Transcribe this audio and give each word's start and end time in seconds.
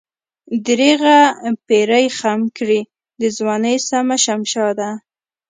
درېغه 0.67 1.17
پيرۍ 1.67 2.05
خم 2.17 2.41
کړې 2.57 2.79
دَځوانۍ 3.21 3.77
سمه 3.89 4.17
شمشاده 4.25 4.89